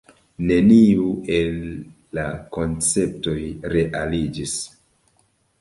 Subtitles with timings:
[0.51, 1.03] Neniu
[1.41, 1.59] el
[2.19, 2.25] la
[2.57, 3.37] konceptoj
[3.77, 4.59] realiĝis.